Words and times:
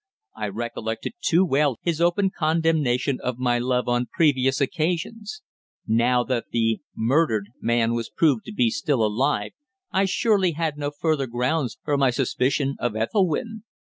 I 0.35 0.47
recollected 0.47 1.13
too 1.21 1.45
well 1.45 1.77
his 1.83 2.01
open 2.01 2.31
condemnation 2.35 3.19
of 3.21 3.37
my 3.37 3.59
love 3.59 3.87
on 3.87 4.07
previous 4.07 4.59
occasions. 4.59 5.43
Now 5.85 6.23
that 6.23 6.45
the 6.49 6.81
"murdered" 6.95 7.49
man 7.61 7.93
was 7.93 8.09
proved 8.09 8.45
to 8.45 8.51
be 8.51 8.71
still 8.71 9.05
alive, 9.05 9.51
I 9.91 10.05
surely 10.05 10.53
had 10.53 10.75
no 10.75 10.89
further 10.89 11.27
grounds 11.27 11.77
for 11.83 11.99
my 11.99 12.09
suspicion 12.09 12.77
of 12.79 12.95
Ethelwynn. 12.95 13.61